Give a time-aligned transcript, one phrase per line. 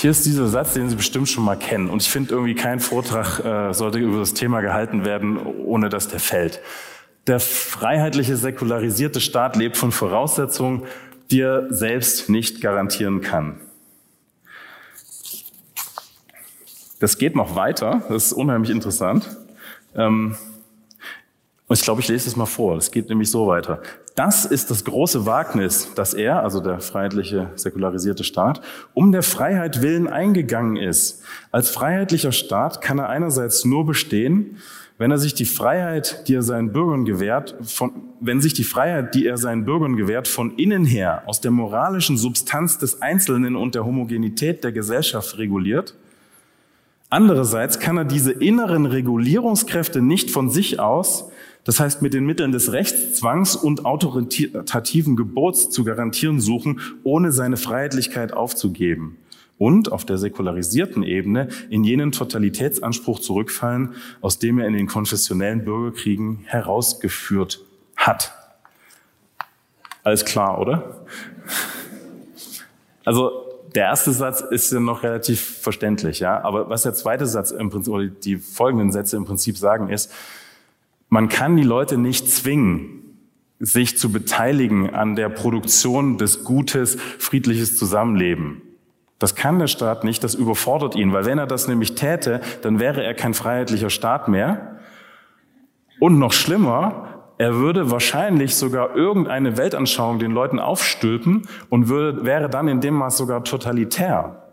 [0.00, 1.90] Hier ist dieser Satz, den Sie bestimmt schon mal kennen.
[1.90, 6.06] Und ich finde irgendwie, kein Vortrag äh, sollte über das Thema gehalten werden, ohne dass
[6.06, 6.60] der fällt.
[7.26, 10.84] Der freiheitliche, säkularisierte Staat lebt von Voraussetzungen,
[11.32, 13.60] die er selbst nicht garantieren kann.
[17.00, 19.36] Das geht noch weiter, das ist unheimlich interessant.
[19.96, 20.36] Ähm,
[21.68, 22.76] und ich glaube, ich lese es mal vor.
[22.76, 23.82] Das geht nämlich so weiter.
[24.14, 28.62] Das ist das große Wagnis, dass er, also der freiheitliche, säkularisierte Staat,
[28.94, 31.22] um der Freiheit willen eingegangen ist.
[31.52, 34.56] Als freiheitlicher Staat kann er einerseits nur bestehen,
[34.96, 39.14] wenn er sich die Freiheit, die er seinen Bürgern gewährt, von, wenn sich die Freiheit,
[39.14, 43.74] die er seinen Bürgern gewährt, von innen her aus der moralischen Substanz des Einzelnen und
[43.74, 45.94] der Homogenität der Gesellschaft reguliert.
[47.10, 51.30] Andererseits kann er diese inneren Regulierungskräfte nicht von sich aus,
[51.64, 57.56] das heißt mit den Mitteln des Rechtszwangs und autoritativen Gebots zu garantieren suchen, ohne seine
[57.56, 59.18] Freiheitlichkeit aufzugeben
[59.58, 65.64] und auf der säkularisierten Ebene in jenen Totalitätsanspruch zurückfallen, aus dem er in den konfessionellen
[65.64, 67.60] Bürgerkriegen herausgeführt
[67.96, 68.32] hat.
[70.04, 71.04] Alles klar, oder?
[73.04, 73.44] Also
[73.74, 76.40] der erste Satz ist ja noch relativ verständlich, ja.
[76.42, 80.12] Aber was der zweite Satz im Prinzip oder die folgenden Sätze im Prinzip sagen ist,
[81.08, 82.98] man kann die Leute nicht zwingen,
[83.58, 88.62] sich zu beteiligen an der Produktion des Gutes, friedliches Zusammenleben.
[89.18, 92.78] Das kann der Staat nicht, das überfordert ihn, weil wenn er das nämlich täte, dann
[92.78, 94.78] wäre er kein freiheitlicher Staat mehr.
[95.98, 102.48] Und noch schlimmer, er würde wahrscheinlich sogar irgendeine Weltanschauung den Leuten aufstülpen und würde, wäre
[102.48, 104.47] dann in dem Maß sogar totalitär.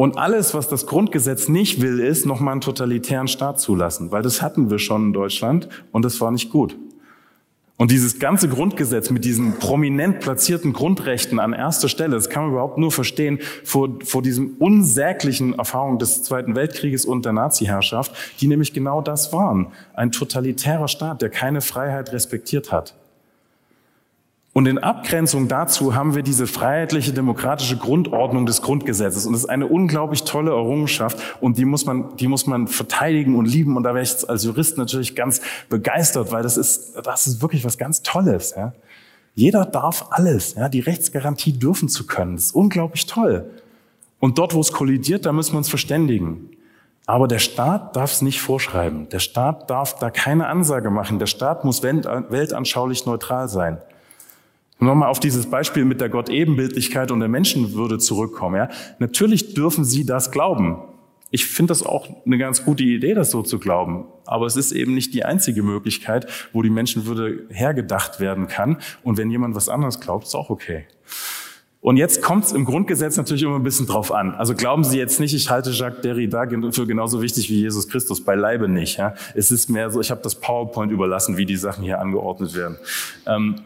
[0.00, 4.42] Und alles, was das Grundgesetz nicht will, ist nochmal einen totalitären Staat zulassen, weil das
[4.42, 6.76] hatten wir schon in Deutschland und das war nicht gut.
[7.76, 12.52] Und dieses ganze Grundgesetz mit diesen prominent platzierten Grundrechten an erster Stelle, das kann man
[12.52, 18.46] überhaupt nur verstehen vor, vor diesem unsäglichen Erfahrung des Zweiten Weltkrieges und der Nazi-Herrschaft, die
[18.46, 19.66] nämlich genau das waren.
[19.94, 22.94] Ein totalitärer Staat, der keine Freiheit respektiert hat.
[24.58, 29.24] Und in Abgrenzung dazu haben wir diese freiheitliche demokratische Grundordnung des Grundgesetzes.
[29.24, 33.36] Und das ist eine unglaublich tolle Errungenschaft und die muss man, die muss man verteidigen
[33.36, 33.76] und lieben.
[33.76, 37.64] Und da wäre ich als Jurist natürlich ganz begeistert, weil das ist, das ist wirklich
[37.64, 38.52] was ganz Tolles.
[38.56, 38.72] Ja.
[39.36, 40.56] Jeder darf alles.
[40.56, 40.68] Ja.
[40.68, 42.34] Die Rechtsgarantie dürfen zu können.
[42.34, 43.48] Das ist unglaublich toll.
[44.18, 46.50] Und dort, wo es kollidiert, da müssen wir uns verständigen.
[47.06, 49.08] Aber der Staat darf es nicht vorschreiben.
[49.10, 51.20] Der Staat darf da keine Ansage machen.
[51.20, 53.78] Der Staat muss weltanschaulich neutral sein.
[54.80, 58.56] Nochmal auf dieses Beispiel mit der Gott-Ebenbildlichkeit und der Menschenwürde zurückkommen.
[58.56, 58.68] Ja.
[58.98, 60.78] Natürlich dürfen Sie das glauben.
[61.30, 64.06] Ich finde das auch eine ganz gute Idee, das so zu glauben.
[64.24, 68.78] Aber es ist eben nicht die einzige Möglichkeit, wo die Menschenwürde hergedacht werden kann.
[69.02, 70.86] Und wenn jemand was anderes glaubt, ist auch okay.
[71.80, 74.34] Und jetzt kommt es im Grundgesetz natürlich immer ein bisschen drauf an.
[74.34, 78.24] Also glauben Sie jetzt nicht, ich halte Jacques Derrida für genauso wichtig wie Jesus Christus,
[78.24, 78.98] beileibe nicht.
[78.98, 79.14] Ja?
[79.34, 82.78] Es ist mehr so, ich habe das PowerPoint überlassen, wie die Sachen hier angeordnet werden.
[83.26, 83.56] Ähm,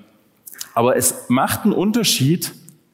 [0.75, 2.53] aber es macht einen Unterschied,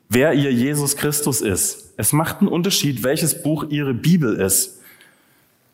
[0.09, 1.93] wer ihr Jesus Christus ist.
[1.97, 4.78] Es macht einen Unterschied, welches Buch ihre Bibel ist.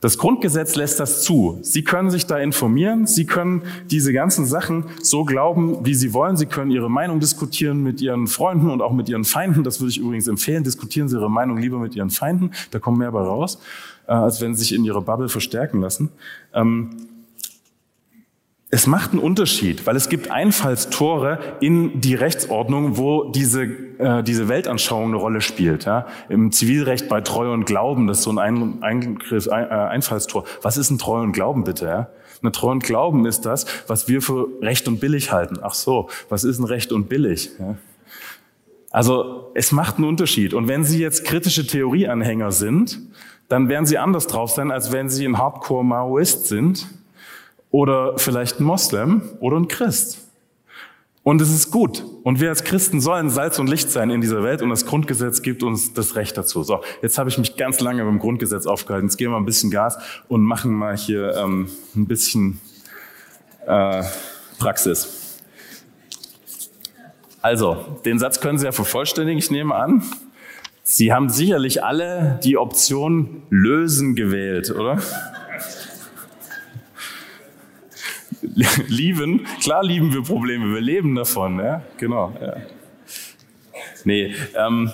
[0.05, 1.59] Das Grundgesetz lässt das zu.
[1.63, 6.37] Sie können sich da informieren, Sie können diese ganzen Sachen so glauben, wie Sie wollen.
[6.37, 9.65] Sie können Ihre Meinung diskutieren mit Ihren Freunden und auch mit Ihren Feinden.
[9.65, 10.63] Das würde ich übrigens empfehlen.
[10.63, 12.51] Diskutieren Sie Ihre Meinung lieber mit Ihren Feinden.
[12.71, 13.59] Da kommen mehr bei raus,
[14.07, 16.11] äh, als wenn Sie sich in Ihrer Bubble verstärken lassen.
[18.75, 24.49] Es macht einen Unterschied, weil es gibt Einfallstore in die Rechtsordnung, wo diese, äh, diese
[24.49, 25.85] Weltanschauung eine Rolle spielt.
[25.85, 26.09] Ja?
[26.29, 30.43] Im Zivilrecht bei Treue und Glauben, das ist so ein ein Eingriff, ein, äh, Einfallstor.
[30.63, 31.87] Was ist ein Treue und Glauben bitte?
[31.87, 32.09] Ja?
[32.43, 35.59] Eine Treue und Glauben ist das, was wir für recht und billig halten.
[35.63, 37.51] Ach so, was ist ein Recht und billig?
[37.61, 37.77] Ja?
[38.91, 40.53] Also es macht einen Unterschied.
[40.53, 42.99] Und wenn Sie jetzt kritische Theorieanhänger sind,
[43.49, 46.89] dann werden Sie anders drauf sein, als wenn Sie ein Hardcore-Maoist sind
[47.75, 50.29] oder vielleicht ein Moslem oder ein Christ.
[51.25, 52.05] Und es ist gut.
[52.23, 55.43] Und wir als Christen sollen Salz und Licht sein in dieser Welt und das Grundgesetz
[55.43, 56.63] gibt uns das Recht dazu.
[56.63, 59.09] So, jetzt habe ich mich ganz lange beim Grundgesetz aufgehalten.
[59.09, 59.99] Jetzt geben wir ein bisschen Gas
[60.29, 62.61] und machen mal hier ähm, ein bisschen
[63.67, 64.05] äh,
[64.61, 65.41] Praxis.
[67.43, 70.05] Also, den Satz können Sie ja vervollständigen, ich nehme an.
[70.85, 75.03] Sie haben sicherlich alle die Option lösen gewählt, oder?
[78.89, 82.33] lieben, klar lieben wir Probleme, wir leben davon, ja, genau.
[82.41, 82.57] Ja.
[84.05, 84.93] Nee, ähm,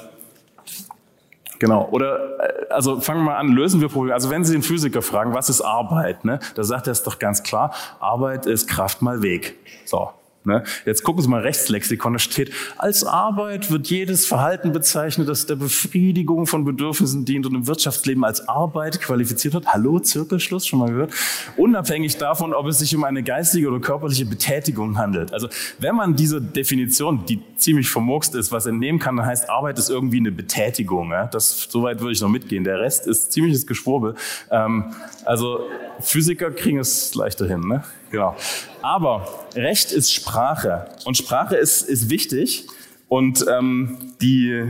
[1.60, 1.88] Genau.
[1.90, 4.14] Oder äh, also fangen wir mal an, lösen wir Probleme.
[4.14, 7.18] Also wenn Sie den Physiker fragen, was ist Arbeit, ne, da sagt er es doch
[7.18, 9.56] ganz klar: Arbeit ist Kraft mal Weg.
[9.84, 10.10] So,
[10.42, 10.62] Ne?
[10.86, 15.56] Jetzt gucken Sie mal Rechtslexikon, da steht, als Arbeit wird jedes Verhalten bezeichnet, das der
[15.56, 19.66] Befriedigung von Bedürfnissen dient und im Wirtschaftsleben als Arbeit qualifiziert wird.
[19.66, 21.12] Hallo, Zirkelschluss, schon mal gehört?
[21.58, 25.34] Unabhängig davon, ob es sich um eine geistige oder körperliche Betätigung handelt.
[25.34, 25.48] Also
[25.78, 29.90] wenn man diese Definition, die ziemlich vermurkst ist, was entnehmen kann, dann heißt Arbeit ist
[29.90, 31.12] irgendwie eine Betätigung.
[31.32, 32.64] Das, soweit würde ich noch mitgehen.
[32.64, 34.14] Der Rest ist ziemliches Geschwurbel.
[34.50, 34.94] Ähm,
[35.26, 35.66] also
[36.00, 37.60] Physiker kriegen es leichter hin.
[37.60, 37.84] Ne?
[38.10, 38.36] Genau.
[38.82, 42.66] Aber Recht ist Sprache und Sprache ist, ist wichtig
[43.08, 44.64] und ähm, die,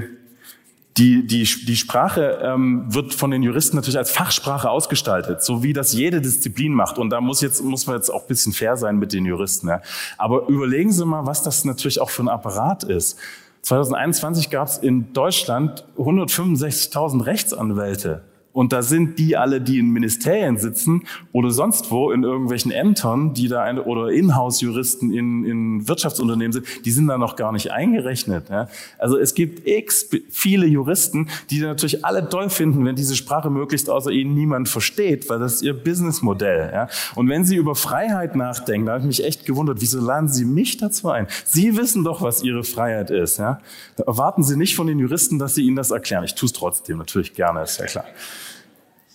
[0.97, 5.73] die, die, die Sprache ähm, wird von den Juristen natürlich als Fachsprache ausgestaltet, so wie
[5.73, 6.99] das jede Disziplin macht.
[6.99, 9.69] Und da muss, jetzt, muss man jetzt auch ein bisschen fair sein mit den Juristen.
[9.69, 9.81] Ja.
[10.19, 13.19] Aber überlegen Sie mal, was das natürlich auch für ein Apparat ist.
[13.63, 18.23] 2021 gab es in Deutschland 165.000 Rechtsanwälte.
[18.53, 21.03] Und da sind die alle, die in Ministerien sitzen
[21.33, 26.67] oder sonst wo in irgendwelchen Ämtern, die da eine, oder Inhouse-Juristen in, in Wirtschaftsunternehmen sind,
[26.85, 28.49] die sind da noch gar nicht eingerechnet.
[28.51, 28.69] Ja.
[28.99, 33.89] Also es gibt x viele Juristen, die natürlich alle toll finden, wenn diese Sprache möglichst
[33.89, 36.71] außer ihnen niemand versteht, weil das ist ihr Businessmodell.
[36.73, 36.89] Ja.
[37.15, 40.45] Und wenn sie über Freiheit nachdenken, da habe ich mich echt gewundert, wieso laden sie
[40.45, 41.29] mich dazu ein?
[41.45, 43.39] Sie wissen doch, was ihre Freiheit ist.
[43.39, 43.61] Ja.
[43.97, 46.25] Da erwarten Sie nicht von den Juristen, dass sie ihnen das erklären.
[46.25, 48.05] Ich tue es trotzdem natürlich gerne, ist ja klar.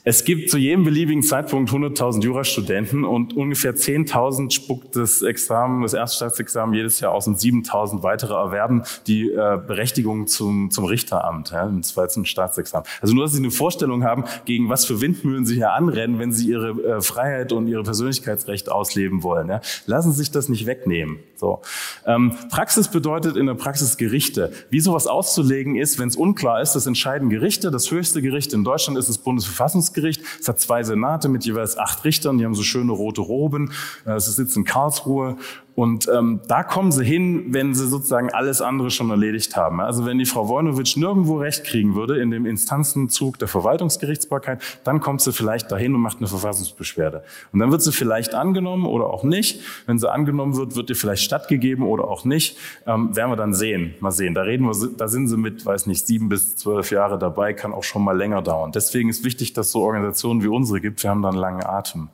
[0.08, 5.96] Es gibt zu jedem beliebigen Zeitpunkt 100.000 Jurastudenten und ungefähr 10.000 spuckt das Examen, das
[5.96, 11.66] Erststaatsexamen jedes Jahr aus und 7.000 weitere erwerben die äh, Berechtigung zum, zum Richteramt, ja,
[11.66, 12.88] im zweiten Staatsexamen.
[13.02, 16.32] Also nur, dass Sie eine Vorstellung haben, gegen was für Windmühlen Sie hier anrennen, wenn
[16.32, 19.50] Sie Ihre äh, Freiheit und Ihre Persönlichkeitsrechte ausleben wollen.
[19.50, 19.62] Ja.
[19.88, 21.18] Lassen Sie sich das nicht wegnehmen.
[21.36, 21.64] So.
[22.06, 24.52] Ähm, Praxis bedeutet in der Praxis Gerichte.
[24.70, 27.72] Wie sowas auszulegen ist, wenn es unklar ist, das entscheiden Gerichte.
[27.72, 29.95] Das höchste Gericht in Deutschland ist das Bundesverfassungsgericht.
[29.96, 30.22] Verfassungsgericht.
[30.40, 33.72] Es hat zwei Senate mit jeweils acht Richtern, die haben so schöne rote Roben.
[34.06, 35.38] Äh, es sitzt in Karlsruhe
[35.76, 39.82] und ähm, da kommen sie hin, wenn sie sozusagen alles andere schon erledigt haben.
[39.82, 45.02] Also wenn die Frau Wojnowitsch nirgendwo Recht kriegen würde in dem Instanzenzug der Verwaltungsgerichtsbarkeit, dann
[45.02, 47.24] kommt sie vielleicht dahin und macht eine Verfassungsbeschwerde.
[47.52, 49.62] Und dann wird sie vielleicht angenommen oder auch nicht.
[49.86, 52.58] Wenn sie angenommen wird, wird ihr vielleicht stattgegeben oder auch nicht.
[52.88, 53.96] Ähm, werden wir dann sehen.
[54.00, 54.34] Mal sehen.
[54.34, 57.74] Da reden wir, da sind sie mit, weiß nicht, sieben bis zwölf Jahre dabei, kann
[57.74, 58.72] auch schon mal länger dauern.
[58.72, 61.04] Deswegen ist wichtig, dass es so Organisationen wie unsere gibt.
[61.04, 62.08] Wir haben dann langen Atem.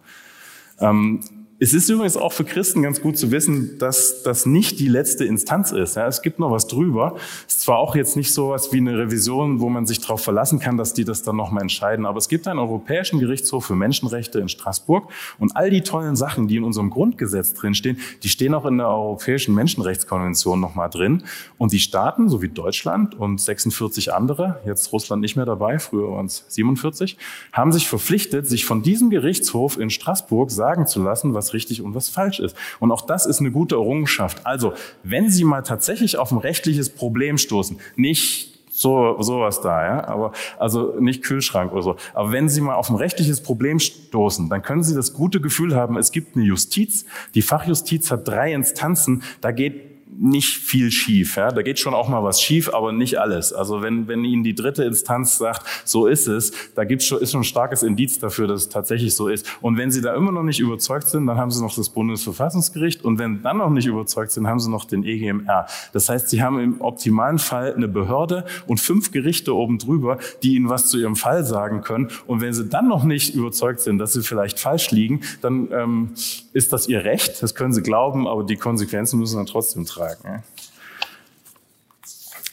[0.80, 1.20] Ähm,
[1.64, 5.26] es ist übrigens auch für Christen ganz gut zu wissen, dass das nicht die letzte
[5.26, 5.96] Instanz ist.
[5.96, 7.18] Ja, es gibt noch was drüber.
[7.48, 10.24] Es ist zwar auch jetzt nicht so was wie eine Revision, wo man sich darauf
[10.24, 13.76] verlassen kann, dass die das dann nochmal entscheiden, aber es gibt einen Europäischen Gerichtshof für
[13.76, 18.56] Menschenrechte in Straßburg und all die tollen Sachen, die in unserem Grundgesetz drinstehen, die stehen
[18.56, 21.22] auch in der Europäischen Menschenrechtskonvention nochmal drin.
[21.60, 26.10] Und die Staaten, so wie Deutschland und 46 andere, jetzt Russland nicht mehr dabei, früher
[26.10, 27.18] waren es 47,
[27.54, 31.96] haben sich verpflichtet, sich von diesem Gerichtshof in Straßburg sagen zu lassen, was richtig und
[31.96, 32.56] was falsch ist.
[32.80, 34.46] Und auch das ist eine gute Errungenschaft.
[34.46, 40.08] Also, wenn Sie mal tatsächlich auf ein rechtliches Problem stoßen, nicht so sowas da, ja,
[40.08, 41.96] aber also nicht Kühlschrank oder so.
[42.14, 45.76] Aber wenn Sie mal auf ein rechtliches Problem stoßen, dann können Sie das gute Gefühl
[45.76, 47.06] haben, es gibt eine Justiz.
[47.36, 49.24] Die Fachjustiz hat drei Instanzen.
[49.42, 51.38] Da geht nicht viel schief.
[51.38, 51.52] Ja?
[51.52, 53.54] Da geht schon auch mal was schief, aber nicht alles.
[53.54, 57.32] Also wenn, wenn Ihnen die dritte Instanz sagt, so ist es, da gibt's schon, ist
[57.32, 59.46] schon ein starkes Indiz dafür, dass es tatsächlich so ist.
[59.62, 63.04] Und wenn Sie da immer noch nicht überzeugt sind, dann haben Sie noch das Bundesverfassungsgericht
[63.06, 65.66] und wenn dann noch nicht überzeugt sind, haben Sie noch den EGMR.
[65.94, 70.56] Das heißt, Sie haben im optimalen Fall eine Behörde und fünf Gerichte oben drüber, die
[70.56, 72.10] Ihnen was zu Ihrem Fall sagen können.
[72.28, 76.10] Und wenn Sie dann noch nicht überzeugt sind, dass Sie vielleicht falsch liegen, dann ähm,
[76.54, 77.42] ist das Ihr Recht.
[77.42, 80.44] Das können Sie glauben, aber die Konsequenzen müssen dann trotzdem tragen beitragen.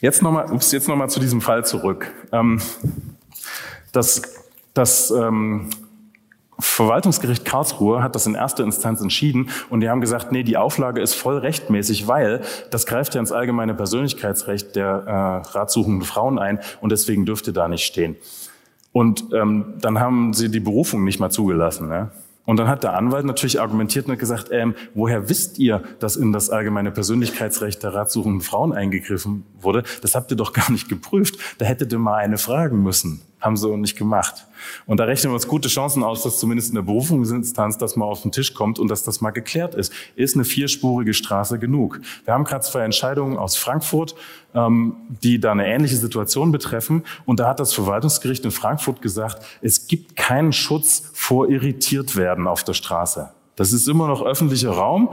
[0.01, 2.11] Jetzt nochmal noch zu diesem Fall zurück.
[2.31, 2.61] Ähm,
[3.91, 4.21] das,
[4.73, 5.69] das ähm,
[6.59, 11.01] Verwaltungsgericht Karlsruhe hat das in erster Instanz entschieden und die haben gesagt, nee, die Auflage
[11.01, 16.59] ist voll rechtmäßig, weil das greift ja ins allgemeine Persönlichkeitsrecht der äh, ratsuchenden Frauen ein
[16.81, 18.15] und deswegen dürfte da nicht stehen.
[18.91, 21.89] Und ähm, dann haben sie die Berufung nicht mal zugelassen.
[21.89, 22.11] Ja?
[22.49, 26.31] Und dann hat der Anwalt natürlich argumentiert und gesagt, ähm, woher wisst ihr, dass in
[26.31, 29.83] das allgemeine Persönlichkeitsrecht der ratsuchenden Frauen eingegriffen wurde?
[30.01, 31.37] Das habt ihr doch gar nicht geprüft.
[31.59, 33.21] Da hättet ihr mal eine fragen müssen.
[33.39, 34.47] Haben sie nicht gemacht.
[34.85, 38.05] Und da rechnen wir uns gute Chancen aus, dass zumindest in der Berufungsinstanz das mal
[38.05, 39.93] auf den Tisch kommt und dass das mal geklärt ist.
[40.15, 42.01] Ist eine vierspurige Straße genug?
[42.25, 44.15] Wir haben gerade zwei Entscheidungen aus Frankfurt,
[44.53, 47.03] ähm, die da eine ähnliche Situation betreffen.
[47.25, 52.47] Und da hat das Verwaltungsgericht in Frankfurt gesagt, es gibt keinen Schutz vor irritiert werden
[52.47, 53.31] auf der Straße.
[53.55, 55.09] Das ist immer noch öffentlicher Raum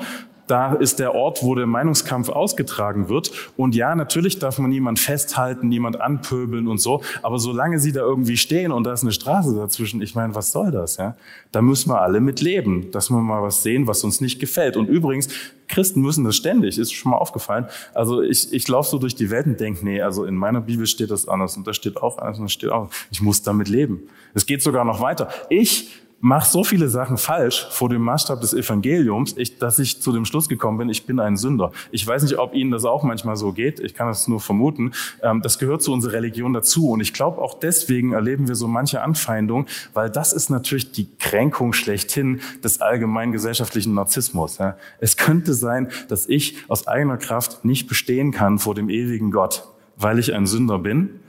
[0.47, 3.33] da ist der Ort, wo der Meinungskampf ausgetragen wird.
[3.57, 7.03] Und ja, natürlich darf man niemand festhalten, niemand anpöbeln und so.
[7.23, 10.53] Aber solange sie da irgendwie stehen und da ist eine Straße dazwischen, ich meine, was
[10.53, 10.97] soll das?
[10.97, 11.17] Ja?
[11.53, 14.77] Da müssen wir alle mit leben, dass wir mal was sehen, was uns nicht gefällt.
[14.77, 15.29] Und übrigens,
[15.69, 17.67] Christen müssen das ständig, ist schon mal aufgefallen.
[17.93, 20.87] Also ich, ich laufe so durch die Welt und denke, nee, also in meiner Bibel
[20.87, 23.69] steht das anders und da steht auch anders und da steht auch, ich muss damit
[23.69, 24.03] leben.
[24.35, 25.29] Es geht sogar noch weiter.
[25.49, 30.13] Ich mache so viele Sachen falsch vor dem Maßstab des Evangeliums, ich, dass ich zu
[30.13, 31.73] dem Schluss gekommen bin, ich bin ein Sünder.
[31.91, 33.81] Ich weiß nicht, ob Ihnen das auch manchmal so geht.
[33.81, 34.93] Ich kann das nur vermuten.
[35.23, 36.91] Ähm, das gehört zu unserer Religion dazu.
[36.91, 41.09] Und ich glaube, auch deswegen erleben wir so manche Anfeindung, weil das ist natürlich die
[41.19, 44.59] Kränkung schlechthin des allgemeinen gesellschaftlichen Narzissmus.
[44.59, 44.77] Ja.
[44.99, 49.69] Es könnte sein, dass ich aus eigener Kraft nicht bestehen kann vor dem ewigen Gott,
[49.97, 51.21] weil ich ein Sünder bin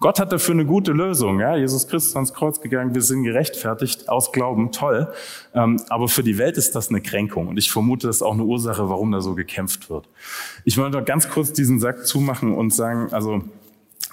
[0.00, 1.40] Gott hat dafür eine gute Lösung.
[1.40, 1.56] Ja?
[1.56, 5.08] Jesus Christus ist ans Kreuz gegangen, wir sind gerechtfertigt aus Glauben, toll.
[5.54, 7.48] Ähm, aber für die Welt ist das eine Kränkung.
[7.48, 10.08] Und ich vermute, das ist auch eine Ursache, warum da so gekämpft wird.
[10.64, 13.42] Ich wollte noch ganz kurz diesen Sack zumachen und sagen, also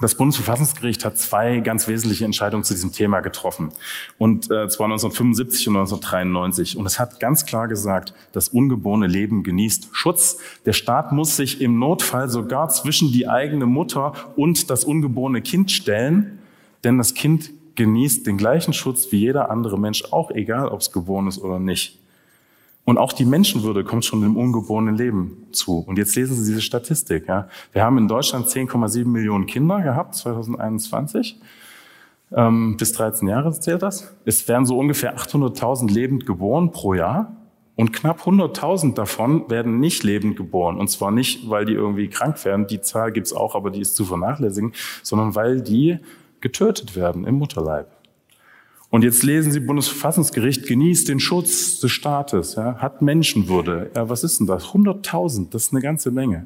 [0.01, 3.70] das Bundesverfassungsgericht hat zwei ganz wesentliche Entscheidungen zu diesem Thema getroffen.
[4.17, 6.77] Und äh, zwar 1975 und 1993.
[6.77, 10.38] Und es hat ganz klar gesagt, das ungeborene Leben genießt Schutz.
[10.65, 15.72] Der Staat muss sich im Notfall sogar zwischen die eigene Mutter und das ungeborene Kind
[15.72, 16.39] stellen,
[16.84, 20.91] denn das Kind genießt den gleichen Schutz wie jeder andere Mensch, auch egal, ob es
[20.91, 22.00] geboren ist oder nicht.
[22.83, 25.79] Und auch die Menschenwürde kommt schon im ungeborenen Leben zu.
[25.79, 27.27] Und jetzt lesen Sie diese Statistik.
[27.27, 27.47] Ja.
[27.73, 31.39] Wir haben in Deutschland 10,7 Millionen Kinder gehabt, 2021.
[32.33, 34.13] Ähm, bis 13 Jahre zählt das.
[34.25, 37.35] Es werden so ungefähr 800.000 lebend geboren pro Jahr.
[37.75, 40.77] Und knapp 100.000 davon werden nicht lebend geboren.
[40.77, 43.95] Und zwar nicht, weil die irgendwie krank werden, die Zahl gibt's auch, aber die ist
[43.95, 44.73] zu vernachlässigen,
[45.03, 46.00] sondern weil die
[46.41, 47.88] getötet werden im Mutterleib.
[48.91, 53.89] Und jetzt lesen Sie, Bundesverfassungsgericht genießt den Schutz des Staates, ja, hat Menschenwürde.
[53.95, 54.65] Ja, was ist denn das?
[54.65, 56.45] 100.000, das ist eine ganze Menge.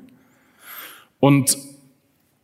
[1.20, 1.58] Und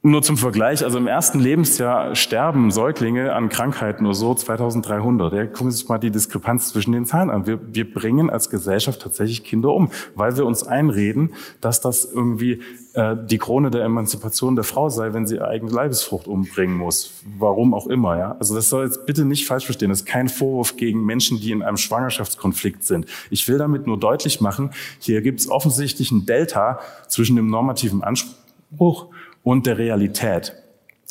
[0.03, 5.31] nur zum Vergleich, also im ersten Lebensjahr sterben Säuglinge an Krankheiten nur so 2300.
[5.31, 7.45] Ja, gucken Sie sich mal die Diskrepanz zwischen den Zahlen an.
[7.45, 12.61] Wir, wir bringen als Gesellschaft tatsächlich Kinder um, weil wir uns einreden, dass das irgendwie
[12.93, 17.21] äh, die Krone der Emanzipation der Frau sei, wenn sie ihre eigene Leibesfrucht umbringen muss.
[17.37, 18.17] Warum auch immer.
[18.17, 18.35] Ja?
[18.39, 19.89] Also das soll jetzt bitte nicht falsch verstehen.
[19.89, 23.05] Das ist kein Vorwurf gegen Menschen, die in einem Schwangerschaftskonflikt sind.
[23.29, 28.03] Ich will damit nur deutlich machen, hier gibt es offensichtlich ein Delta zwischen dem normativen
[28.03, 29.09] Anspruch
[29.43, 30.53] und der Realität.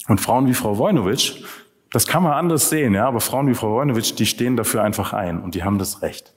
[0.09, 1.43] Und Frauen wie Frau Wojnowitsch,
[1.93, 5.13] das kann man anders sehen, ja, aber Frauen wie Frau Wojnowitsch, die stehen dafür einfach
[5.13, 6.33] ein und die haben das Recht.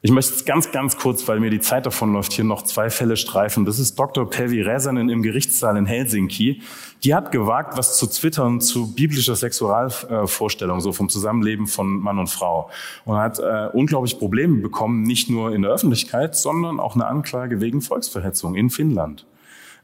[0.00, 3.16] Ich möchte ganz, ganz kurz, weil mir die Zeit davon läuft, hier noch zwei Fälle
[3.16, 3.64] streifen.
[3.64, 4.30] Das ist Dr.
[4.30, 6.62] Päivi Räsänen im Gerichtssaal in Helsinki.
[7.02, 12.28] Die hat gewagt, was zu twittern zu biblischer Sexualvorstellung, so vom Zusammenleben von Mann und
[12.30, 12.70] Frau.
[13.06, 17.60] Und hat äh, unglaublich Probleme bekommen, nicht nur in der Öffentlichkeit, sondern auch eine Anklage
[17.60, 19.26] wegen Volksverhetzung in Finnland.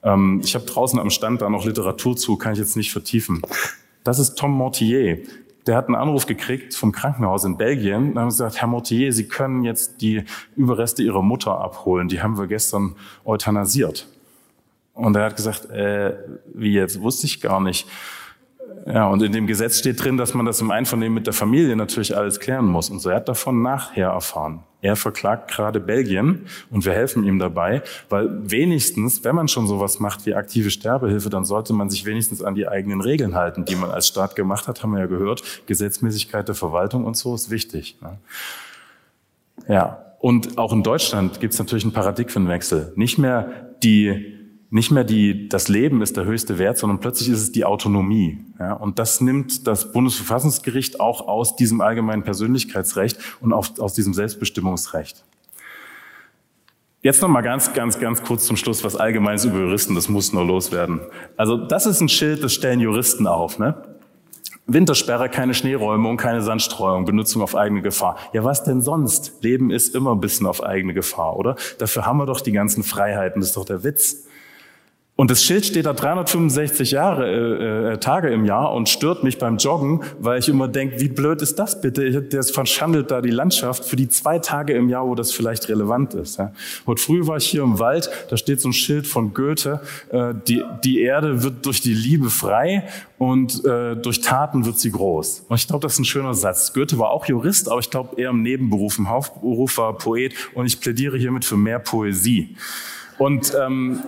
[0.04, 3.42] Ähm, ich habe draußen am Stand da noch Literatur zu, kann ich jetzt nicht vertiefen.
[4.04, 5.18] Das ist Tom Mortier.
[5.66, 8.14] Der hat einen Anruf gekriegt vom Krankenhaus in Belgien.
[8.14, 10.24] Da haben sie gesagt, Herr Mortier, Sie können jetzt die
[10.56, 12.08] Überreste Ihrer Mutter abholen.
[12.08, 14.06] Die haben wir gestern euthanasiert.
[14.92, 16.14] Und er hat gesagt, äh,
[16.52, 17.00] wie jetzt?
[17.00, 17.88] Wusste ich gar nicht.
[18.86, 21.74] Ja, und in dem Gesetz steht drin, dass man das im Einvernehmen mit der Familie
[21.76, 22.90] natürlich alles klären muss.
[22.90, 24.64] Und so er hat davon nachher erfahren.
[24.84, 29.98] Er verklagt gerade Belgien und wir helfen ihm dabei, weil wenigstens, wenn man schon sowas
[29.98, 33.76] macht wie aktive Sterbehilfe, dann sollte man sich wenigstens an die eigenen Regeln halten, die
[33.76, 35.42] man als Staat gemacht hat, haben wir ja gehört.
[35.64, 37.96] Gesetzmäßigkeit der Verwaltung und so ist wichtig.
[38.02, 38.18] Ne?
[39.68, 42.92] Ja, und auch in Deutschland gibt es natürlich einen Paradigmenwechsel.
[42.94, 44.38] Nicht mehr die
[44.74, 48.38] nicht mehr die, das Leben ist der höchste Wert, sondern plötzlich ist es die Autonomie.
[48.58, 54.14] Ja, und das nimmt das Bundesverfassungsgericht auch aus diesem allgemeinen Persönlichkeitsrecht und auf, aus diesem
[54.14, 55.22] Selbstbestimmungsrecht.
[57.02, 59.94] Jetzt noch mal ganz, ganz, ganz kurz zum Schluss was Allgemeines über Juristen.
[59.94, 61.02] Das muss nur loswerden.
[61.36, 63.60] Also das ist ein Schild, das stellen Juristen auf.
[63.60, 63.76] Ne?
[64.66, 68.16] Wintersperre, keine Schneeräumung, keine Sandstreuung, Benutzung auf eigene Gefahr.
[68.32, 69.34] Ja, was denn sonst?
[69.40, 71.54] Leben ist immer ein bisschen auf eigene Gefahr, oder?
[71.78, 73.40] Dafür haben wir doch die ganzen Freiheiten.
[73.40, 74.24] Das ist doch der Witz.
[75.16, 79.38] Und das Schild steht da 365 Jahre, äh, äh, Tage im Jahr und stört mich
[79.38, 82.20] beim Joggen, weil ich immer denke, wie blöd ist das bitte?
[82.20, 86.14] Der verschandelt da die Landschaft für die zwei Tage im Jahr, wo das vielleicht relevant
[86.14, 86.38] ist.
[86.38, 86.52] Ja.
[86.84, 89.80] Heute früh war ich hier im Wald, da steht so ein Schild von Goethe,
[90.10, 94.90] äh, die, die Erde wird durch die Liebe frei und äh, durch Taten wird sie
[94.90, 95.44] groß.
[95.48, 96.72] Und ich glaube, das ist ein schöner Satz.
[96.72, 98.98] Goethe war auch Jurist, aber ich glaube eher im Nebenberuf.
[98.98, 102.56] Im Hauptberuf war Poet und ich plädiere hiermit für mehr Poesie.
[103.16, 104.00] Und ähm,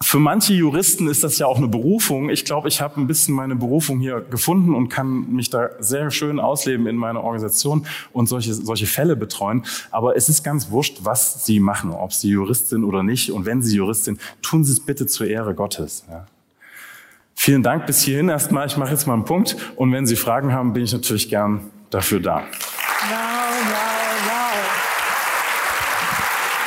[0.00, 2.30] für manche Juristen ist das ja auch eine Berufung.
[2.30, 6.10] Ich glaube, ich habe ein bisschen meine Berufung hier gefunden und kann mich da sehr
[6.10, 9.64] schön ausleben in meiner Organisation und solche, solche Fälle betreuen.
[9.90, 13.32] Aber es ist ganz wurscht, was Sie machen, ob Sie Jurist sind oder nicht.
[13.32, 16.04] Und wenn Sie Jurist sind, tun Sie es bitte zur Ehre Gottes.
[16.08, 16.26] Ja.
[17.34, 18.66] Vielen Dank bis hierhin erstmal.
[18.66, 19.56] Ich mache jetzt mal einen Punkt.
[19.76, 22.36] Und wenn Sie Fragen haben, bin ich natürlich gern dafür da.
[22.36, 22.44] Wow,
[23.10, 23.86] wow,
[24.26, 24.52] wow.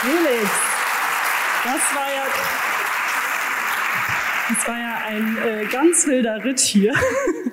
[0.01, 0.49] Felix,
[1.63, 2.60] das war ja
[5.11, 6.93] ein äh, ganz wilder Ritt hier.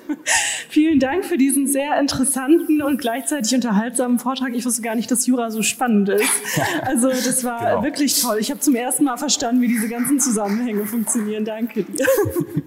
[0.69, 4.53] Vielen Dank für diesen sehr interessanten und gleichzeitig unterhaltsamen Vortrag.
[4.53, 6.29] Ich wusste gar nicht, dass Jura so spannend ist.
[6.81, 7.83] Also das war genau.
[7.83, 8.37] wirklich toll.
[8.39, 11.45] Ich habe zum ersten Mal verstanden, wie diese ganzen Zusammenhänge funktionieren.
[11.45, 12.05] Danke dir.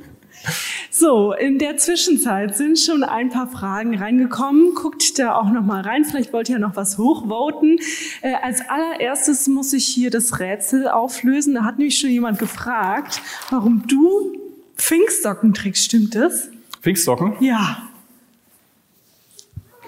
[0.91, 4.75] So, in der Zwischenzeit sind schon ein paar Fragen reingekommen.
[4.75, 6.05] Guckt da auch noch mal rein.
[6.05, 7.79] Vielleicht wollt ihr noch was hochvoten.
[8.23, 11.55] Äh, als allererstes muss ich hier das Rätsel auflösen.
[11.55, 14.42] Da hat nämlich schon jemand gefragt, warum du
[14.83, 15.85] Pfingstsocken trägst.
[15.85, 16.49] Stimmt das?
[16.81, 17.37] Pfingstsocken?
[17.41, 17.89] Ja.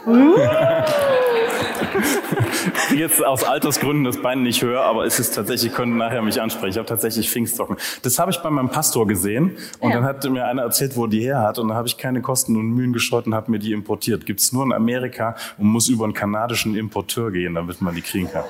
[0.06, 0.36] Uh
[2.96, 6.70] jetzt aus Altersgründen das Bein nicht höre, aber es ist tatsächlich, können nachher mich ansprechen.
[6.70, 7.76] Ich habe tatsächlich Pfingstsocken.
[8.02, 9.96] Das habe ich bei meinem Pastor gesehen und ja.
[9.96, 12.56] dann hat mir einer erzählt, wo die her hat und dann habe ich keine Kosten
[12.56, 14.26] und Mühen gescheut und habe mir die importiert.
[14.26, 18.02] Gibt es nur in Amerika und muss über einen kanadischen Importeur gehen, damit man die
[18.02, 18.44] kriegen kann.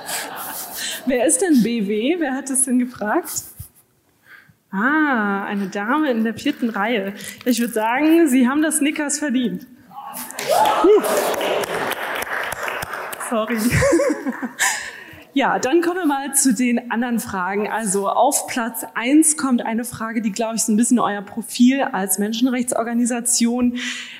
[1.07, 2.17] Wer ist denn BW?
[2.19, 3.31] Wer hat das denn gefragt?
[4.76, 7.14] Ah, eine Dame in der vierten Reihe.
[7.45, 9.69] Ich würde sagen, Sie haben das Snickers verdient.
[13.31, 13.57] Sorry.
[15.37, 17.69] Ja, dann kommen wir mal zu den anderen Fragen.
[17.69, 21.83] Also auf Platz eins kommt eine Frage, die, glaube ich, so ein bisschen euer Profil
[21.83, 23.78] als Menschenrechtsorganisation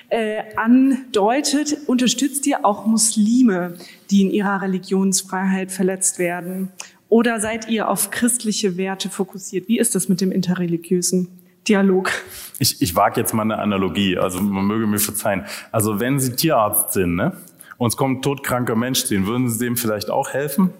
[0.09, 1.77] äh, andeutet.
[1.87, 3.77] Unterstützt ihr auch Muslime,
[4.11, 6.73] die in ihrer Religionsfreiheit verletzt werden?
[7.09, 9.67] Oder seid ihr auf christliche Werte fokussiert?
[9.67, 11.27] Wie ist das mit dem interreligiösen
[11.67, 12.11] Dialog?
[12.59, 15.45] Ich, ich wage jetzt mal eine Analogie, also man möge mir verzeihen.
[15.71, 17.33] Also wenn Sie Tierarzt sind, ne?
[17.77, 20.73] uns kommt ein todkranker Mensch sehen, würden Sie dem vielleicht auch helfen?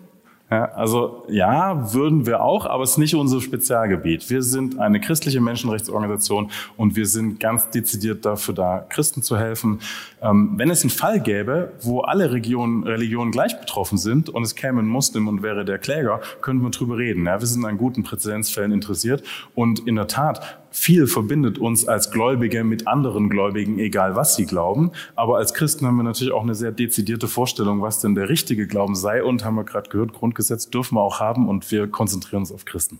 [0.52, 4.30] Ja, also ja, würden wir auch, aber es ist nicht unser Spezialgebiet.
[4.30, 9.80] Wir sind eine christliche Menschenrechtsorganisation und wir sind ganz dezidiert dafür da, Christen zu helfen.
[10.22, 14.54] Ähm, wenn es einen Fall gäbe, wo alle Regionen, Religionen gleich betroffen sind und es
[14.54, 17.26] käme ein Muslim und wäre der Kläger, könnten wir drüber reden.
[17.26, 19.24] Ja, wir sind an guten Präzedenzfällen interessiert
[19.56, 24.46] und in der Tat, viel verbindet uns als Gläubige mit anderen Gläubigen, egal was sie
[24.46, 24.92] glauben.
[25.16, 28.68] Aber als Christen haben wir natürlich auch eine sehr dezidierte Vorstellung, was denn der richtige
[28.68, 29.24] Glauben sei.
[29.24, 32.66] Und haben wir gerade gehört, Grundgesetz dürfen wir auch haben und wir konzentrieren uns auf
[32.66, 33.00] Christen.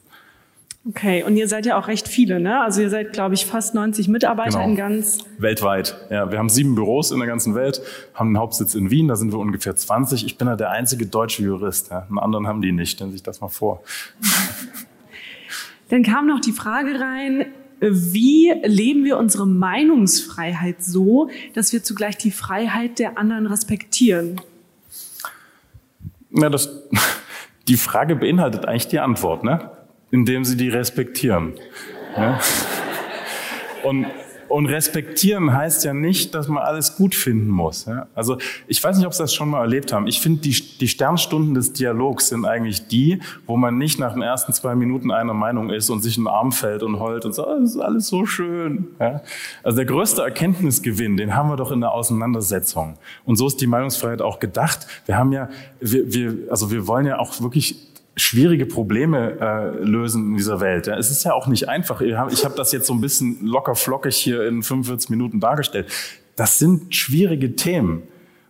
[0.88, 2.62] Okay, und ihr seid ja auch recht viele, ne?
[2.62, 4.70] Also ihr seid, glaube ich, fast 90 Mitarbeiter genau.
[4.70, 5.18] in ganz...
[5.40, 6.32] Weltweit, ja.
[6.32, 7.82] Wir haben sieben Büros in der ganzen Welt,
[8.14, 10.26] haben einen Hauptsitz in Wien, da sind wir ungefähr 20.
[10.28, 12.06] Ich bin ja der einzige deutsche Jurist, ja.
[12.08, 13.84] Einen anderen haben die nicht, stellen Sie sich das mal vor.
[15.90, 17.46] Dann kam noch die Frage rein,
[17.80, 24.42] wie leben wir unsere Meinungsfreiheit so, dass wir zugleich die Freiheit der anderen respektieren?
[26.30, 26.70] Na, das,
[27.68, 29.72] die Frage beinhaltet eigentlich die Antwort, ne?
[30.12, 31.54] indem sie die respektieren.
[32.16, 32.40] Ja?
[33.84, 34.08] Und
[34.50, 37.86] und respektieren heißt ja nicht, dass man alles gut finden muss.
[37.86, 38.08] Ja?
[38.16, 40.08] Also ich weiß nicht, ob Sie das schon mal erlebt haben.
[40.08, 44.22] Ich finde, die, die Sternstunden des Dialogs sind eigentlich die, wo man nicht nach den
[44.22, 47.34] ersten zwei Minuten einer Meinung ist und sich in den Arm fällt und heult und
[47.34, 48.88] sagt, oh, das ist alles so schön.
[49.00, 49.22] Ja?
[49.64, 52.98] Also der größte Erkenntnisgewinn, den haben wir doch in der Auseinandersetzung.
[53.26, 54.88] Und so ist die Meinungsfreiheit auch gedacht.
[55.06, 60.32] Wir haben ja, wir, wir, also wir wollen ja auch wirklich schwierige Probleme äh, lösen
[60.32, 60.88] in dieser Welt.
[60.88, 62.02] Ja, es ist ja auch nicht einfach.
[62.02, 65.92] Ich habe hab das jetzt so ein bisschen locker flockig hier in 45 Minuten dargestellt.
[66.36, 68.04] Das sind schwierige Themen.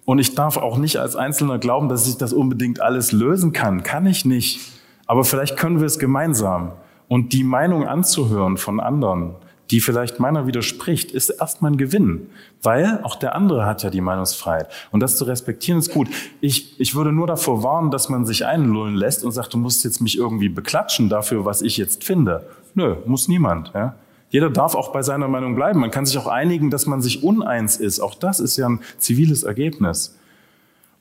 [0.06, 3.82] Und ich darf auch nicht als Einzelner glauben, dass ich das unbedingt alles lösen kann.
[3.82, 4.60] Kann ich nicht.
[5.08, 6.74] Aber vielleicht können wir es gemeinsam.
[7.08, 9.36] Und die Meinung anzuhören von anderen,
[9.72, 12.30] die vielleicht meiner widerspricht, ist erstmal ein Gewinn,
[12.62, 14.70] weil auch der andere hat ja die Meinungsfreiheit.
[14.92, 16.08] Und das zu respektieren ist gut.
[16.40, 19.84] Ich, ich würde nur davor warnen, dass man sich einlullen lässt und sagt, du musst
[19.84, 22.46] jetzt mich irgendwie beklatschen dafür, was ich jetzt finde.
[22.76, 23.72] Nö, muss niemand.
[23.74, 23.96] Ja?
[24.30, 25.80] Jeder darf auch bei seiner Meinung bleiben.
[25.80, 28.00] Man kann sich auch einigen, dass man sich uneins ist.
[28.00, 30.18] Auch das ist ja ein ziviles Ergebnis.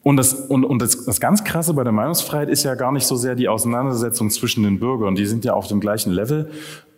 [0.05, 3.07] Und, das, und, und das, das ganz Krasse bei der Meinungsfreiheit ist ja gar nicht
[3.07, 5.15] so sehr die Auseinandersetzung zwischen den Bürgern.
[5.15, 6.51] Die sind ja auf dem gleichen Level.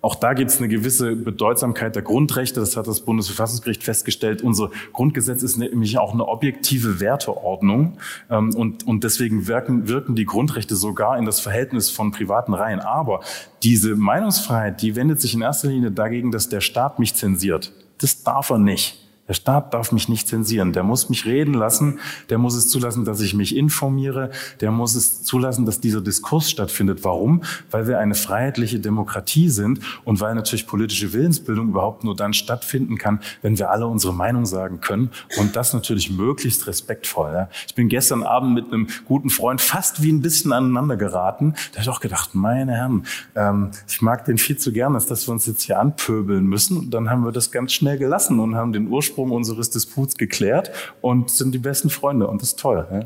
[0.02, 2.60] Auch da gibt es eine gewisse Bedeutsamkeit der Grundrechte.
[2.60, 4.42] Das hat das Bundesverfassungsgericht festgestellt.
[4.42, 7.98] Unser Grundgesetz ist nämlich auch eine objektive Werteordnung.
[8.30, 12.80] Ähm, und, und deswegen wirken, wirken die Grundrechte sogar in das Verhältnis von privaten Reihen.
[12.80, 13.20] Aber
[13.62, 17.72] diese Meinungsfreiheit, die wendet sich in erster Linie dagegen, dass der Staat mich zensiert.
[17.98, 19.05] Das darf er nicht.
[19.28, 20.72] Der Staat darf mich nicht zensieren.
[20.72, 21.98] Der muss mich reden lassen.
[22.30, 24.30] Der muss es zulassen, dass ich mich informiere.
[24.60, 27.00] Der muss es zulassen, dass dieser Diskurs stattfindet.
[27.02, 27.42] Warum?
[27.70, 32.98] Weil wir eine freiheitliche Demokratie sind und weil natürlich politische Willensbildung überhaupt nur dann stattfinden
[32.98, 37.32] kann, wenn wir alle unsere Meinung sagen können und das natürlich möglichst respektvoll.
[37.32, 37.48] Ja.
[37.66, 41.54] Ich bin gestern Abend mit einem guten Freund fast wie ein bisschen aneinander geraten.
[41.72, 45.26] Da habe ich auch gedacht, meine Herren, ähm, ich mag den viel zu gern, dass
[45.26, 46.78] wir uns jetzt hier anpöbeln müssen.
[46.78, 50.16] Und dann haben wir das ganz schnell gelassen und haben den Ursprung Ursprung unseres Disputs
[50.16, 52.86] geklärt und sind die besten Freunde und das ist toll.
[52.90, 53.00] Ja?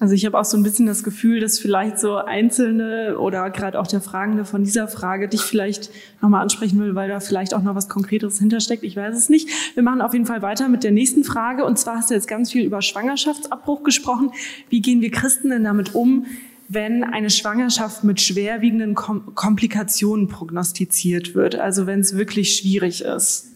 [0.00, 3.78] Also ich habe auch so ein bisschen das Gefühl, dass vielleicht so Einzelne oder gerade
[3.78, 7.62] auch der Fragende von dieser Frage dich vielleicht nochmal ansprechen will, weil da vielleicht auch
[7.62, 8.82] noch was Konkreteres hintersteckt.
[8.82, 9.48] Ich weiß es nicht.
[9.74, 11.64] Wir machen auf jeden Fall weiter mit der nächsten Frage.
[11.64, 14.32] Und zwar hast du jetzt ganz viel über Schwangerschaftsabbruch gesprochen.
[14.68, 16.26] Wie gehen wir Christen denn damit um,
[16.68, 21.54] wenn eine Schwangerschaft mit schwerwiegenden Komplikationen prognostiziert wird?
[21.54, 23.53] Also wenn es wirklich schwierig ist?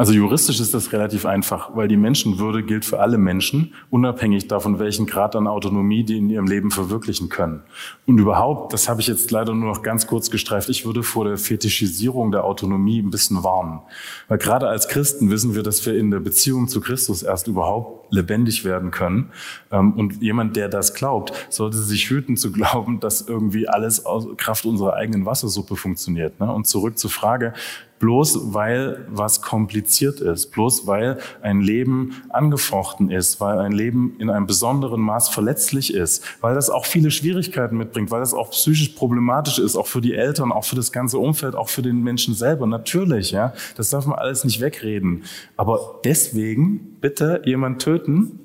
[0.00, 4.78] Also juristisch ist das relativ einfach, weil die Menschenwürde gilt für alle Menschen, unabhängig davon,
[4.78, 7.64] welchen Grad an Autonomie die in ihrem Leben verwirklichen können.
[8.06, 11.26] Und überhaupt, das habe ich jetzt leider nur noch ganz kurz gestreift, ich würde vor
[11.26, 13.80] der Fetischisierung der Autonomie ein bisschen warnen.
[14.28, 18.10] Weil gerade als Christen wissen wir, dass wir in der Beziehung zu Christus erst überhaupt
[18.10, 19.32] lebendig werden können.
[19.70, 24.26] Ähm, und jemand, der das glaubt, sollte sich hüten zu glauben, dass irgendwie alles aus
[24.38, 26.40] Kraft unserer eigenen Wassersuppe funktioniert.
[26.40, 26.50] Ne?
[26.50, 27.52] Und zurück zur Frage,
[28.00, 34.30] bloß weil was kompliziert ist, bloß weil ein Leben angefochten ist, weil ein Leben in
[34.30, 38.88] einem besonderen Maß verletzlich ist, weil das auch viele Schwierigkeiten mitbringt, weil das auch psychisch
[38.90, 42.34] problematisch ist, auch für die Eltern, auch für das ganze Umfeld, auch für den Menschen
[42.34, 42.66] selber.
[42.66, 45.24] Natürlich, ja, das darf man alles nicht wegreden.
[45.58, 48.40] Aber deswegen bitte jemand töten?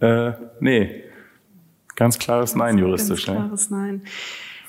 [0.00, 1.04] Äh, nee,
[1.96, 3.24] ganz klares Nein juristisch.
[3.24, 4.02] Ganz klares Nein.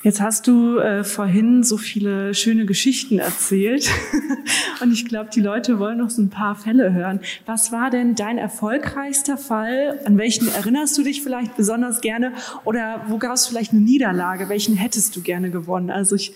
[0.01, 3.89] Jetzt hast du äh, vorhin so viele schöne Geschichten erzählt
[4.81, 7.19] und ich glaube, die Leute wollen noch so ein paar Fälle hören.
[7.45, 9.99] Was war denn dein erfolgreichster Fall?
[10.05, 12.31] An welchen erinnerst du dich vielleicht besonders gerne?
[12.63, 14.47] Oder wo gab es vielleicht eine Niederlage?
[14.47, 15.89] Welchen hättest du gerne gewonnen?
[15.89, 16.33] Also ich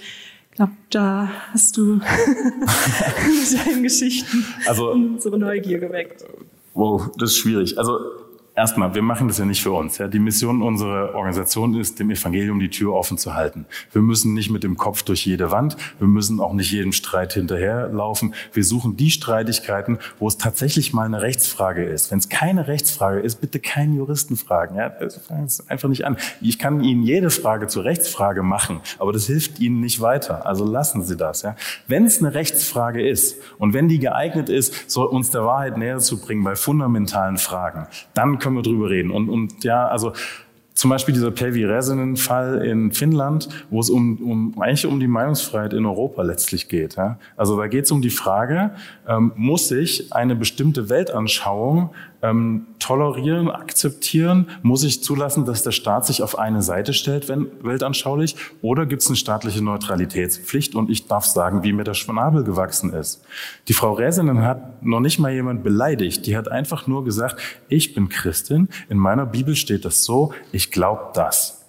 [0.51, 6.25] glaube, da hast du mit deinen Geschichten also, unsere Neugier geweckt.
[6.73, 7.77] Wow, das ist schwierig.
[7.77, 7.97] Also
[8.55, 9.97] Erstmal, wir machen das ja nicht für uns.
[9.97, 10.07] Ja.
[10.07, 13.65] Die Mission unserer Organisation ist, dem Evangelium die Tür offen zu halten.
[13.91, 15.75] Wir müssen nicht mit dem Kopf durch jede Wand.
[15.97, 18.35] Wir müssen auch nicht jedem Streit hinterherlaufen.
[18.51, 22.11] Wir suchen die Streitigkeiten, wo es tatsächlich mal eine Rechtsfrage ist.
[22.11, 24.75] Wenn es keine Rechtsfrage ist, bitte keinen Juristen fragen.
[24.75, 24.91] Ja.
[25.27, 26.17] Fangen Sie einfach nicht an.
[26.39, 30.45] Ich kann Ihnen jede Frage zur Rechtsfrage machen, aber das hilft Ihnen nicht weiter.
[30.45, 31.41] Also lassen Sie das.
[31.41, 31.55] Ja.
[31.87, 35.97] Wenn es eine Rechtsfrage ist und wenn die geeignet ist, soll uns der Wahrheit näher
[35.97, 39.09] zu bringen bei fundamentalen Fragen, dann können wir drüber reden.
[39.09, 40.13] Und, und ja, also
[40.73, 45.73] zum Beispiel dieser Päivi Räsänen-Fall in Finnland, wo es um, um, eigentlich um die Meinungsfreiheit
[45.73, 46.95] in Europa letztlich geht.
[46.95, 47.19] Ja?
[47.37, 48.71] Also da geht es um die Frage,
[49.07, 51.91] ähm, muss ich eine bestimmte Weltanschauung
[52.23, 54.47] ähm, tolerieren, akzeptieren?
[54.63, 58.35] Muss ich zulassen, dass der Staat sich auf eine Seite stellt, wenn weltanschaulich?
[58.61, 62.93] Oder gibt es eine staatliche Neutralitätspflicht und ich darf sagen, wie mir der Schnabel gewachsen
[62.93, 63.23] ist?
[63.67, 66.25] Die Frau Räsenen hat noch nicht mal jemand beleidigt.
[66.25, 70.71] Die hat einfach nur gesagt, ich bin Christin, in meiner Bibel steht das so, ich
[70.71, 71.62] glaube das.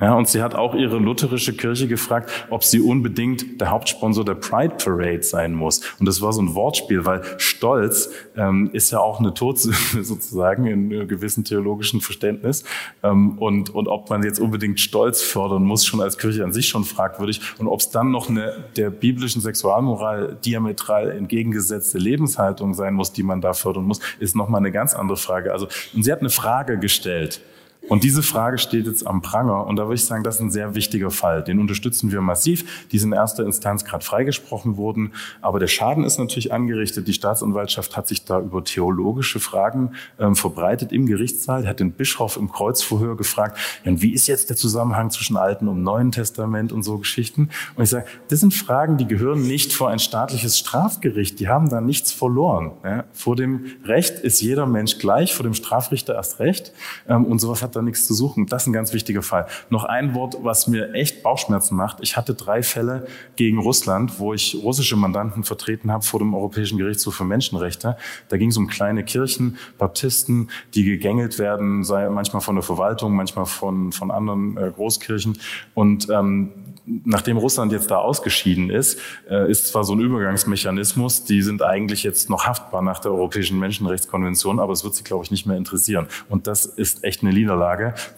[0.00, 4.34] Ja, und sie hat auch ihre lutherische Kirche gefragt, ob sie unbedingt der Hauptsponsor der
[4.34, 5.82] Pride Parade sein muss.
[6.00, 10.66] Und das war so ein Wortspiel, weil Stolz ähm, ist ja auch eine Todsünde sozusagen
[10.66, 12.64] in einem gewissen theologischen Verständnis.
[13.04, 16.66] Ähm, und, und ob man jetzt unbedingt Stolz fördern muss, schon als Kirche an sich
[16.66, 17.40] schon fragwürdig.
[17.58, 23.22] Und ob es dann noch eine der biblischen Sexualmoral diametral entgegengesetzte Lebenshaltung sein muss, die
[23.22, 25.52] man da fördern muss, ist nochmal eine ganz andere Frage.
[25.52, 27.40] Also, und sie hat eine Frage gestellt.
[27.88, 30.50] Und diese Frage steht jetzt am Pranger und da würde ich sagen, das ist ein
[30.50, 31.44] sehr wichtiger Fall.
[31.44, 32.86] Den unterstützen wir massiv.
[32.90, 37.06] Die sind in erster Instanz gerade freigesprochen worden, aber der Schaden ist natürlich angerichtet.
[37.06, 42.36] Die Staatsanwaltschaft hat sich da über theologische Fragen ähm, verbreitet im Gerichtssaal, hat den Bischof
[42.36, 46.82] im Kreuzverhör gefragt, ja, wie ist jetzt der Zusammenhang zwischen Alten und Neuen Testament und
[46.82, 47.50] so Geschichten?
[47.76, 51.38] Und ich sage, das sind Fragen, die gehören nicht vor ein staatliches Strafgericht.
[51.38, 52.72] Die haben da nichts verloren.
[52.82, 53.04] Ja?
[53.12, 56.72] Vor dem Recht ist jeder Mensch gleich, vor dem Strafrichter erst recht.
[57.08, 58.46] Ähm, und sowas hat da nichts zu suchen.
[58.46, 59.46] Das ist ein ganz wichtiger Fall.
[59.70, 61.98] Noch ein Wort, was mir echt Bauchschmerzen macht.
[62.00, 63.06] Ich hatte drei Fälle
[63.36, 67.96] gegen Russland, wo ich russische Mandanten vertreten habe vor dem Europäischen Gerichtshof für Menschenrechte.
[68.28, 73.14] Da ging es um kleine Kirchen, Baptisten, die gegängelt werden, sei manchmal von der Verwaltung,
[73.14, 75.38] manchmal von, von anderen äh, Großkirchen.
[75.74, 76.52] Und ähm,
[76.86, 82.02] nachdem Russland jetzt da ausgeschieden ist, äh, ist zwar so ein Übergangsmechanismus, die sind eigentlich
[82.02, 85.56] jetzt noch haftbar nach der Europäischen Menschenrechtskonvention, aber es wird sie, glaube ich, nicht mehr
[85.56, 86.06] interessieren.
[86.28, 87.63] Und das ist echt eine Niederlage,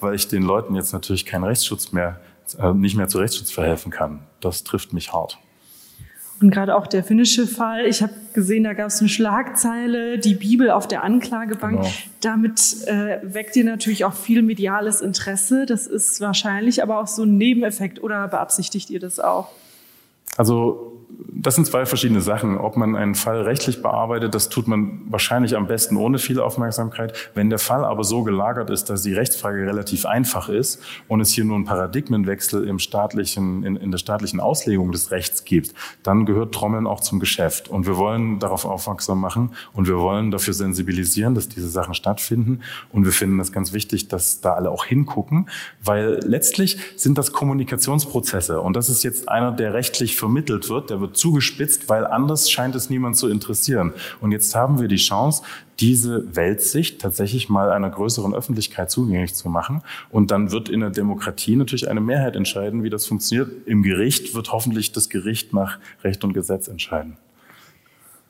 [0.01, 2.21] weil ich den Leuten jetzt natürlich keinen Rechtsschutz mehr,
[2.59, 4.21] äh, nicht mehr zu Rechtsschutz verhelfen kann.
[4.41, 5.39] Das trifft mich hart.
[6.41, 10.35] Und gerade auch der finnische Fall, ich habe gesehen, da gab es eine Schlagzeile, die
[10.35, 11.81] Bibel auf der Anklagebank.
[11.81, 11.93] Genau.
[12.21, 15.65] Damit äh, weckt ihr natürlich auch viel mediales Interesse.
[15.65, 19.49] Das ist wahrscheinlich aber auch so ein Nebeneffekt oder beabsichtigt ihr das auch?
[20.37, 22.59] Also das sind zwei verschiedene Sachen.
[22.59, 27.31] Ob man einen Fall rechtlich bearbeitet, das tut man wahrscheinlich am besten ohne viel Aufmerksamkeit.
[27.35, 31.31] Wenn der Fall aber so gelagert ist, dass die Rechtsfrage relativ einfach ist und es
[31.31, 36.27] hier nur einen Paradigmenwechsel im staatlichen, in, in der staatlichen Auslegung des Rechts gibt, dann
[36.27, 37.69] gehört Trommeln auch zum Geschäft.
[37.69, 42.61] Und wir wollen darauf aufmerksam machen und wir wollen dafür sensibilisieren, dass diese Sachen stattfinden.
[42.93, 45.49] Und wir finden es ganz wichtig, dass da alle auch hingucken,
[45.83, 48.61] weil letztlich sind das Kommunikationsprozesse.
[48.61, 52.75] Und das ist jetzt einer, der rechtlich vermittelt wird, der wird zugespitzt, weil anders scheint
[52.75, 53.93] es niemand zu interessieren.
[54.21, 55.43] Und jetzt haben wir die Chance,
[55.81, 59.83] diese Weltsicht tatsächlich mal einer größeren Öffentlichkeit zugänglich zu machen.
[60.11, 63.51] Und dann wird in der Demokratie natürlich eine Mehrheit entscheiden, wie das funktioniert.
[63.67, 67.17] Im Gericht wird hoffentlich das Gericht nach Recht und Gesetz entscheiden.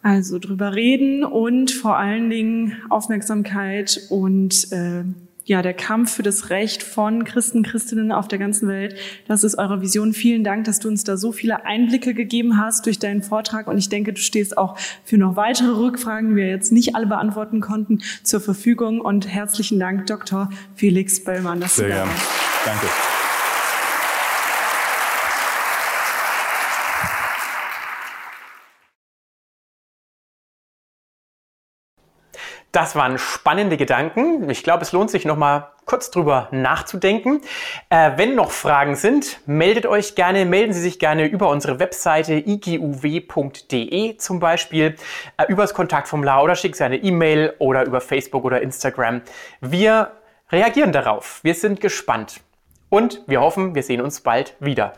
[0.03, 5.03] Also drüber reden und vor allen Dingen Aufmerksamkeit und äh,
[5.47, 8.97] ja, der Kampf für das Recht von Christen, Christinnen auf der ganzen Welt.
[9.29, 10.13] Das ist eure Vision.
[10.13, 13.69] Vielen Dank, dass du uns da so viele Einblicke gegeben hast durch deinen Vortrag.
[13.69, 17.07] Und ich denke, du stehst auch für noch weitere Rückfragen, die wir jetzt nicht alle
[17.07, 19.01] beantworten konnten, zur Verfügung.
[19.01, 20.51] Und herzlichen Dank, Dr.
[20.75, 21.63] Felix Böllmann.
[21.63, 22.11] Sehr gerne.
[22.65, 22.87] Danke.
[32.77, 34.51] Das waren spannende Gedanken.
[34.51, 37.41] Ich glaube, es lohnt sich noch mal kurz drüber nachzudenken.
[37.89, 42.35] Äh, wenn noch Fragen sind, meldet euch gerne, melden Sie sich gerne über unsere Webseite
[42.35, 44.95] iguw.de zum Beispiel,
[45.39, 49.23] äh, übers Kontaktformular oder schickt Sie eine E-Mail oder über Facebook oder Instagram.
[49.63, 50.13] Wir
[50.53, 51.41] reagieren darauf.
[51.43, 52.41] Wir sind gespannt
[52.91, 54.93] und wir hoffen, wir sehen uns bald wieder.